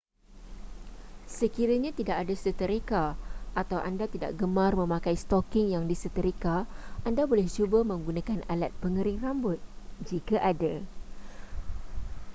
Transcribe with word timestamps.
sekiranya 1.37 1.91
tidak 1.99 2.17
ada 2.25 2.33
seterika 2.43 3.05
atau 3.61 3.77
anda 3.89 4.05
tidak 4.13 4.31
gemar 4.39 4.71
memakai 4.81 5.13
stoking 5.23 5.65
yang 5.75 5.83
diseterika 5.91 6.55
anda 7.07 7.21
boleh 7.31 7.45
cuba 7.55 7.79
menggunakan 7.91 8.39
alat 8.53 8.71
pengering 8.81 9.19
rambut 9.25 9.59
jika 10.09 10.37
ada 10.51 10.73